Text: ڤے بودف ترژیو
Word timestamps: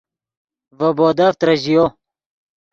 ڤے 0.77 0.89
بودف 0.97 1.33
ترژیو 1.41 1.85